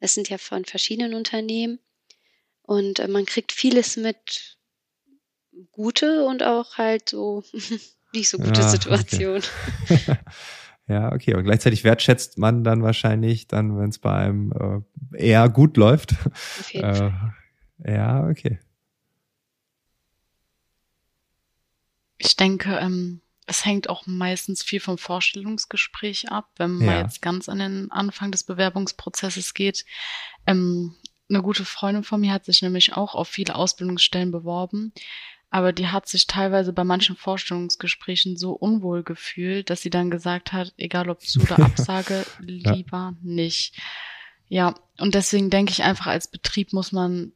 [0.00, 1.78] Es sind ja von verschiedenen Unternehmen.
[2.62, 4.58] Und äh, man kriegt vieles mit
[5.70, 7.44] gute und auch halt so
[8.14, 9.42] nicht so gute ja, Situation.
[9.84, 10.16] Okay.
[10.88, 11.34] ja, okay.
[11.34, 16.14] Und gleichzeitig wertschätzt man dann wahrscheinlich dann, wenn es bei einem äh, eher gut läuft.
[16.24, 17.34] Auf jeden äh, Fall.
[17.86, 18.58] Ja, okay.
[22.18, 27.00] Ich denke, ähm, es hängt auch meistens viel vom Vorstellungsgespräch ab, wenn man ja.
[27.02, 29.84] jetzt ganz an den Anfang des Bewerbungsprozesses geht.
[30.46, 30.94] Ähm,
[31.28, 34.92] eine gute Freundin von mir hat sich nämlich auch auf viele Ausbildungsstellen beworben,
[35.54, 40.52] aber die hat sich teilweise bei manchen Vorstellungsgesprächen so unwohl gefühlt, dass sie dann gesagt
[40.52, 43.16] hat, egal ob zu oder Absage, lieber ja.
[43.22, 43.80] nicht.
[44.48, 47.30] Ja, und deswegen denke ich einfach, als Betrieb muss man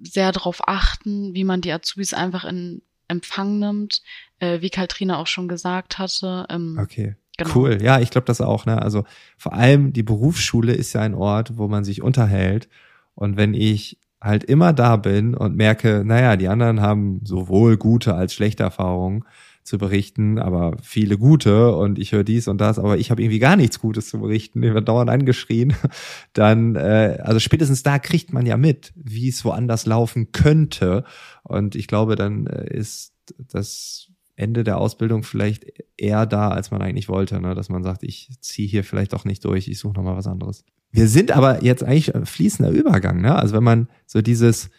[0.00, 4.02] sehr darauf achten, wie man die Azubis einfach in Empfang nimmt,
[4.38, 6.46] äh, wie Kaltrina auch schon gesagt hatte.
[6.48, 7.16] Ähm, okay.
[7.38, 7.50] Genau.
[7.56, 7.82] Cool.
[7.82, 8.66] Ja, ich glaube das auch.
[8.66, 8.80] Ne?
[8.80, 9.02] Also
[9.36, 12.68] vor allem die Berufsschule ist ja ein Ort, wo man sich unterhält.
[13.16, 18.14] Und wenn ich halt immer da bin und merke, naja, die anderen haben sowohl gute
[18.14, 19.24] als schlechte Erfahrungen,
[19.66, 23.40] zu berichten, aber viele gute und ich höre dies und das, aber ich habe irgendwie
[23.40, 25.74] gar nichts Gutes zu berichten, ich werde dauernd angeschrien,
[26.32, 31.04] dann, äh, also spätestens da kriegt man ja mit, wie es woanders laufen könnte
[31.42, 36.82] und ich glaube, dann äh, ist das Ende der Ausbildung vielleicht eher da, als man
[36.82, 37.54] eigentlich wollte, ne?
[37.54, 40.64] dass man sagt, ich ziehe hier vielleicht auch nicht durch, ich suche nochmal was anderes.
[40.96, 43.36] Wir sind aber jetzt eigentlich fließender Übergang, ne?
[43.36, 44.70] Also wenn man so dieses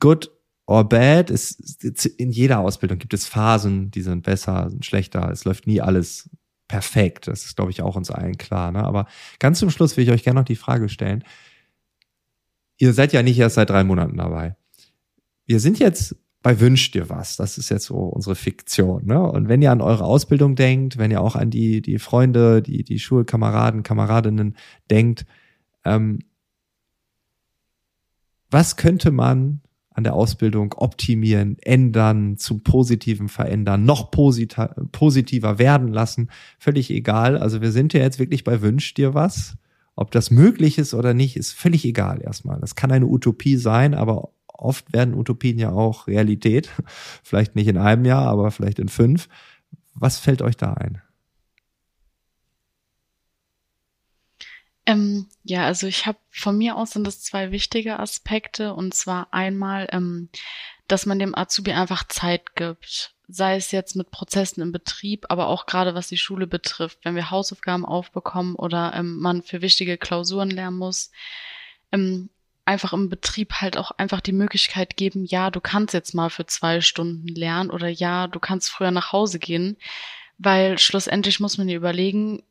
[0.00, 0.30] Good
[0.64, 1.84] or bad ist,
[2.18, 5.30] in jeder Ausbildung gibt es Phasen, die sind besser, sind schlechter.
[5.30, 6.30] Es läuft nie alles
[6.66, 7.28] perfekt.
[7.28, 8.72] Das ist, glaube ich, auch uns allen klar.
[8.72, 8.82] Ne?
[8.84, 9.06] Aber
[9.38, 11.24] ganz zum Schluss will ich euch gerne noch die Frage stellen.
[12.78, 14.56] Ihr seid ja nicht erst seit drei Monaten dabei.
[15.44, 17.36] Wir sind jetzt bei Wünscht dir was.
[17.36, 19.04] Das ist jetzt so unsere Fiktion.
[19.04, 19.20] Ne?
[19.20, 22.82] Und wenn ihr an eure Ausbildung denkt, wenn ihr auch an die, die Freunde, die,
[22.82, 24.56] die Schulkameraden, Kameradinnen
[24.90, 25.26] denkt,
[25.86, 26.18] ähm,
[28.50, 29.60] was könnte man
[29.96, 36.28] an der Ausbildung optimieren, ändern, zum Positiven verändern, noch positiver werden lassen.
[36.58, 37.38] Völlig egal.
[37.38, 39.56] Also wir sind ja jetzt wirklich bei Wünsch dir was.
[39.94, 42.60] Ob das möglich ist oder nicht, ist völlig egal erstmal.
[42.60, 46.70] Das kann eine Utopie sein, aber oft werden Utopien ja auch Realität.
[47.22, 49.28] Vielleicht nicht in einem Jahr, aber vielleicht in fünf.
[49.94, 51.00] Was fällt euch da ein?
[54.86, 58.72] Ähm, ja, also ich habe von mir aus sind das zwei wichtige Aspekte.
[58.72, 60.28] Und zwar einmal, ähm,
[60.88, 65.48] dass man dem Azubi einfach Zeit gibt, sei es jetzt mit Prozessen im Betrieb, aber
[65.48, 69.98] auch gerade was die Schule betrifft, wenn wir Hausaufgaben aufbekommen oder ähm, man für wichtige
[69.98, 71.10] Klausuren lernen muss,
[71.90, 72.30] ähm,
[72.64, 76.46] einfach im Betrieb halt auch einfach die Möglichkeit geben, ja, du kannst jetzt mal für
[76.46, 79.76] zwei Stunden lernen oder ja, du kannst früher nach Hause gehen,
[80.38, 82.42] weil schlussendlich muss man dir überlegen,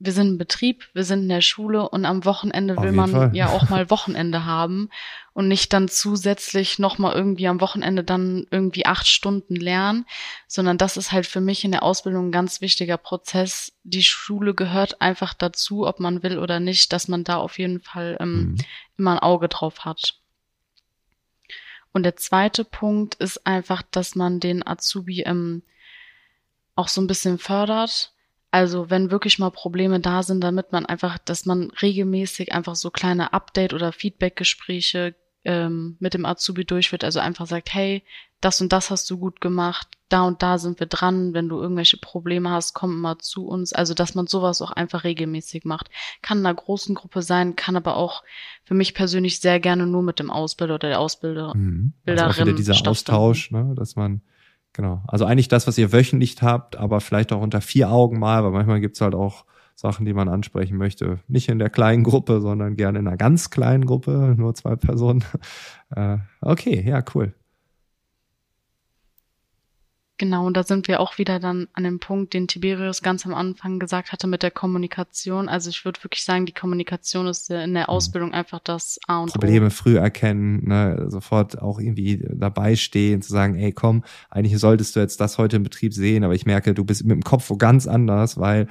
[0.00, 3.30] wir sind im Betrieb, wir sind in der Schule und am Wochenende will man Fall.
[3.34, 4.90] ja auch mal Wochenende haben
[5.32, 10.04] und nicht dann zusätzlich nochmal irgendwie am Wochenende dann irgendwie acht Stunden lernen,
[10.48, 13.72] sondern das ist halt für mich in der Ausbildung ein ganz wichtiger Prozess.
[13.84, 17.80] Die Schule gehört einfach dazu, ob man will oder nicht, dass man da auf jeden
[17.80, 18.56] Fall ähm, mhm.
[18.98, 20.18] immer ein Auge drauf hat.
[21.92, 25.62] Und der zweite Punkt ist einfach, dass man den Azubi ähm,
[26.74, 28.13] auch so ein bisschen fördert
[28.54, 32.92] also wenn wirklich mal Probleme da sind, damit man einfach, dass man regelmäßig einfach so
[32.92, 37.02] kleine Update- oder Feedback-Gespräche ähm, mit dem Azubi durchführt.
[37.02, 38.04] Also einfach sagt, hey,
[38.40, 41.34] das und das hast du gut gemacht, da und da sind wir dran.
[41.34, 43.72] Wenn du irgendwelche Probleme hast, komm mal zu uns.
[43.72, 45.90] Also dass man sowas auch einfach regelmäßig macht.
[46.22, 48.22] Kann in einer großen Gruppe sein, kann aber auch
[48.62, 51.58] für mich persönlich sehr gerne nur mit dem Ausbilder oder der Ausbilderin.
[51.58, 51.92] Mhm.
[52.06, 54.22] Also auch wieder dieser Austausch, ne, dass man
[54.74, 55.02] Genau.
[55.06, 58.50] Also eigentlich das, was ihr wöchentlich habt, aber vielleicht auch unter vier Augen mal, weil
[58.50, 59.44] manchmal gibt's halt auch
[59.76, 61.20] Sachen, die man ansprechen möchte.
[61.28, 65.24] Nicht in der kleinen Gruppe, sondern gerne in einer ganz kleinen Gruppe, nur zwei Personen.
[65.94, 67.34] Äh, okay, ja, cool.
[70.16, 73.34] Genau, und da sind wir auch wieder dann an dem Punkt, den Tiberius ganz am
[73.34, 75.48] Anfang gesagt hatte mit der Kommunikation.
[75.48, 77.88] Also ich würde wirklich sagen, die Kommunikation ist in der mhm.
[77.88, 79.70] Ausbildung einfach das A und Probleme O.
[79.70, 84.94] Probleme früh erkennen, ne, sofort auch irgendwie dabei stehen, zu sagen, ey komm, eigentlich solltest
[84.94, 87.50] du jetzt das heute im Betrieb sehen, aber ich merke, du bist mit dem Kopf
[87.50, 88.68] wo ganz anders, weil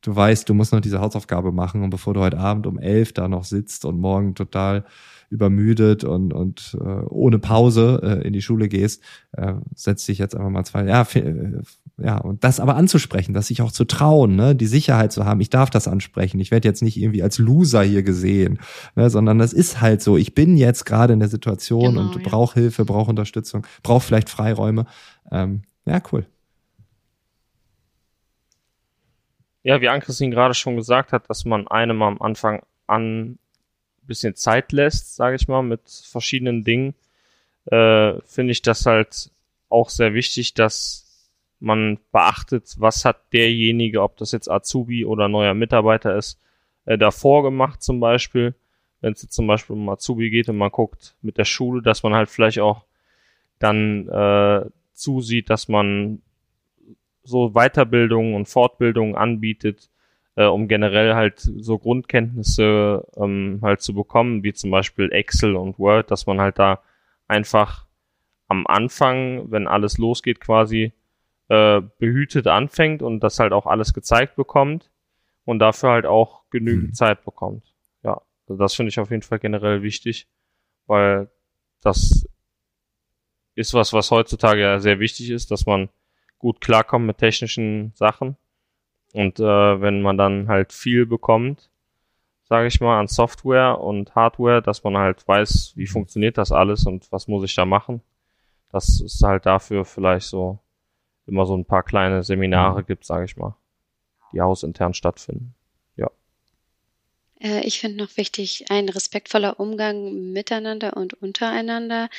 [0.00, 3.12] du weißt, du musst noch diese Hausaufgabe machen und bevor du heute Abend um elf
[3.12, 4.86] da noch sitzt und morgen total
[5.30, 10.34] übermüdet und, und äh, ohne Pause äh, in die Schule gehst, äh, setzt dich jetzt
[10.34, 11.62] einfach mal zwei, ja, äh,
[11.98, 15.40] ja, und das aber anzusprechen, dass sich auch zu trauen, ne, die Sicherheit zu haben,
[15.40, 18.58] ich darf das ansprechen, ich werde jetzt nicht irgendwie als Loser hier gesehen,
[18.94, 22.16] ne, sondern das ist halt so, ich bin jetzt gerade in der Situation genau, und
[22.16, 22.22] ja.
[22.22, 24.86] brauche Hilfe, brauche Unterstützung, brauche vielleicht Freiräume.
[25.32, 26.26] Ähm, ja, cool.
[29.62, 33.38] Ja, wie Ann-Christine gerade schon gesagt hat, dass man einem am Anfang an
[34.06, 36.94] bisschen Zeit lässt, sage ich mal, mit verschiedenen Dingen,
[37.66, 39.30] äh, finde ich das halt
[39.68, 45.54] auch sehr wichtig, dass man beachtet, was hat derjenige, ob das jetzt Azubi oder neuer
[45.54, 46.38] Mitarbeiter ist,
[46.84, 48.54] äh, davor gemacht zum Beispiel.
[49.00, 52.02] Wenn es jetzt zum Beispiel um Azubi geht und man guckt mit der Schule, dass
[52.02, 52.84] man halt vielleicht auch
[53.58, 56.22] dann äh, zusieht, dass man
[57.22, 59.90] so Weiterbildungen und Fortbildungen anbietet,
[60.36, 65.78] äh, um generell halt so Grundkenntnisse ähm, halt zu bekommen, wie zum Beispiel Excel und
[65.78, 66.82] Word, dass man halt da
[67.26, 67.86] einfach
[68.46, 70.92] am Anfang, wenn alles losgeht, quasi
[71.48, 74.90] äh, behütet anfängt und das halt auch alles gezeigt bekommt
[75.44, 76.94] und dafür halt auch genügend mhm.
[76.94, 77.74] Zeit bekommt.
[78.04, 80.28] Ja, also das finde ich auf jeden Fall generell wichtig,
[80.86, 81.30] weil
[81.80, 82.28] das
[83.54, 85.88] ist was, was heutzutage ja sehr wichtig ist, dass man
[86.38, 88.36] gut klarkommt mit technischen Sachen
[89.16, 91.70] und äh, wenn man dann halt viel bekommt,
[92.44, 96.84] sage ich mal, an Software und Hardware, dass man halt weiß, wie funktioniert das alles
[96.84, 98.02] und was muss ich da machen.
[98.70, 100.58] Das ist halt dafür vielleicht so
[101.26, 102.86] immer so ein paar kleine Seminare mhm.
[102.86, 103.56] gibt, sage ich mal,
[104.34, 105.54] die hausintern stattfinden.
[105.96, 106.10] Ja.
[107.40, 112.10] Äh, ich finde noch wichtig, ein respektvoller Umgang miteinander und untereinander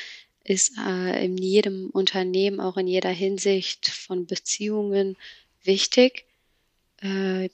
[0.43, 5.15] ist äh, in jedem Unternehmen, auch in jeder Hinsicht von Beziehungen
[5.63, 6.26] wichtig
[7.01, 7.49] äh,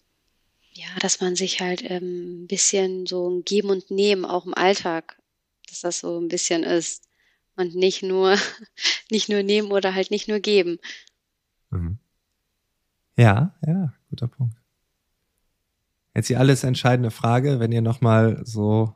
[0.74, 4.54] ja, dass man sich halt ähm, ein bisschen so ein Geben und Nehmen auch im
[4.54, 5.18] Alltag,
[5.68, 7.08] dass das so ein bisschen ist
[7.56, 8.38] und nicht nur
[9.12, 10.80] nicht nur nehmen oder halt nicht nur geben.
[11.70, 12.00] Mhm.
[13.16, 14.58] Ja, ja, guter Punkt.
[16.16, 18.96] Jetzt die alles entscheidende Frage, wenn ihr nochmal so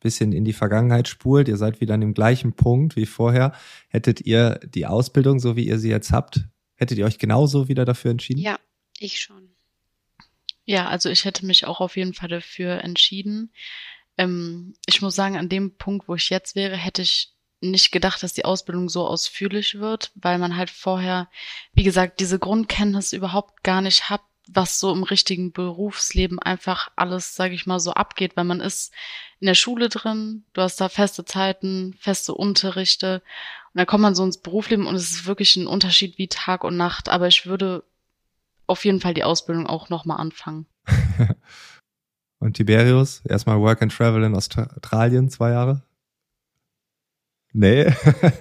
[0.00, 3.52] bisschen in die Vergangenheit spult, ihr seid wieder an dem gleichen Punkt wie vorher,
[3.88, 6.44] hättet ihr die Ausbildung, so wie ihr sie jetzt habt,
[6.76, 8.40] hättet ihr euch genauso wieder dafür entschieden?
[8.40, 8.58] Ja,
[8.98, 9.50] ich schon.
[10.68, 13.54] Ja, also ich hätte mich auch auf jeden Fall dafür entschieden.
[14.18, 18.22] Ähm, ich muss sagen, an dem Punkt, wo ich jetzt wäre, hätte ich nicht gedacht,
[18.22, 21.30] dass die Ausbildung so ausführlich wird, weil man halt vorher,
[21.72, 27.34] wie gesagt, diese Grundkenntnis überhaupt gar nicht hat, was so im richtigen Berufsleben einfach alles,
[27.34, 28.92] sage ich mal, so abgeht, weil man ist
[29.40, 33.22] in der Schule drin, du hast da feste Zeiten, feste Unterrichte
[33.72, 36.62] und dann kommt man so ins Berufsleben und es ist wirklich ein Unterschied wie Tag
[36.62, 37.84] und Nacht, aber ich würde
[38.68, 40.66] auf jeden Fall die Ausbildung auch nochmal anfangen.
[42.38, 45.82] und Tiberius, erstmal Work and Travel in Australien, zwei Jahre?
[47.52, 47.86] Nee.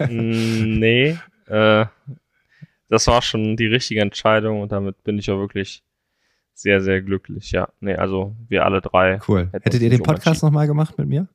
[0.07, 1.17] Mm, nee.
[1.47, 1.85] Äh,
[2.89, 5.83] das war schon die richtige Entscheidung und damit bin ich auch wirklich
[6.53, 7.51] sehr, sehr glücklich.
[7.51, 9.19] Ja, nee, also wir alle drei.
[9.27, 9.49] Cool.
[9.51, 11.27] Hättet ihr den Podcast nochmal gemacht mit mir?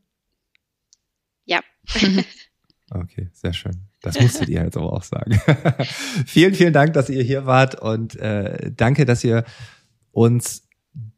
[1.44, 1.60] Ja.
[2.90, 3.88] okay, sehr schön.
[4.02, 5.40] Das musstet ihr jetzt aber auch sagen.
[6.26, 9.44] vielen, vielen Dank, dass ihr hier wart und äh, danke, dass ihr
[10.10, 10.68] uns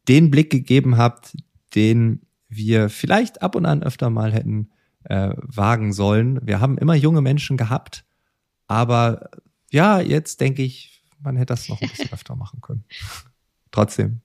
[0.06, 1.36] den Blick gegeben habt,
[1.74, 4.70] den wir vielleicht ab und an öfter mal hätten
[5.04, 6.46] äh, wagen sollen.
[6.46, 8.04] Wir haben immer junge Menschen gehabt,
[8.66, 9.30] aber
[9.70, 12.84] ja, jetzt denke ich, man hätte das noch ein bisschen öfter machen können.
[13.70, 14.20] Trotzdem,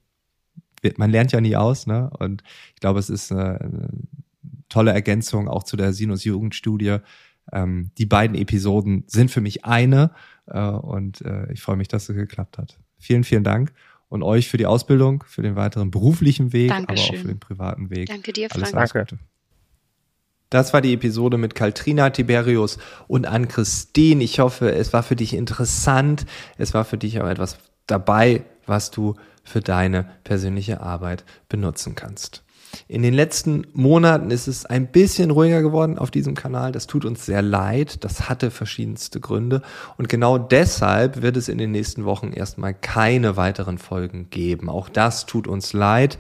[0.98, 2.10] man lernt ja nie aus, ne?
[2.20, 2.44] Und
[2.76, 3.90] ich glaube, es ist eine, eine
[4.68, 6.98] tolle Ergänzung auch zu der Sinus-Jugendstudie.
[7.52, 10.12] Ähm, die beiden Episoden sind für mich eine
[10.48, 12.78] äh, und äh, ich freue mich, dass es geklappt hat.
[12.98, 13.74] Vielen, vielen Dank
[14.10, 17.08] und euch für die Ausbildung, für den weiteren beruflichen Weg, Dankeschön.
[17.08, 18.10] aber auch für den privaten Weg.
[18.10, 18.74] Danke dir, Frank.
[18.74, 19.20] Alles, alles Gute.
[20.50, 24.24] Das war die Episode mit Kaltrina Tiberius und an Christine.
[24.24, 26.26] Ich hoffe, es war für dich interessant.
[26.58, 32.44] Es war für dich auch etwas dabei, was du für deine persönliche Arbeit benutzen kannst.
[32.88, 36.72] In den letzten Monaten ist es ein bisschen ruhiger geworden auf diesem Kanal.
[36.72, 38.04] Das tut uns sehr leid.
[38.04, 39.62] Das hatte verschiedenste Gründe.
[39.98, 44.70] Und genau deshalb wird es in den nächsten Wochen erstmal keine weiteren Folgen geben.
[44.70, 46.18] Auch das tut uns leid.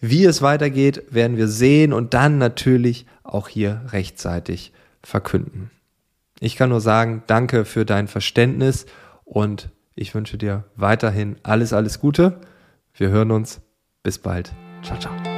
[0.00, 4.72] Wie es weitergeht, werden wir sehen und dann natürlich auch hier rechtzeitig
[5.02, 5.70] verkünden.
[6.40, 8.86] Ich kann nur sagen, danke für dein Verständnis
[9.24, 12.40] und ich wünsche dir weiterhin alles, alles Gute.
[12.94, 13.60] Wir hören uns.
[14.02, 14.52] Bis bald.
[14.82, 15.33] Ciao, ciao.